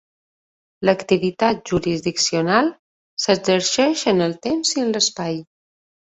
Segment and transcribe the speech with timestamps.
[0.87, 2.71] L'activitat jurisdiccional
[3.27, 5.41] s'exerceix en el temps i en l'espai.